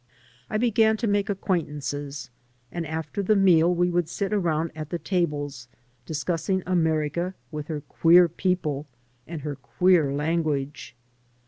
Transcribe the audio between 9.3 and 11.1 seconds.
her queer language.